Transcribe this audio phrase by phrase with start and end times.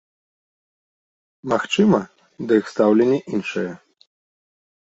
[1.53, 2.01] Магчыма,
[2.47, 3.69] да іх стаўленне іншае.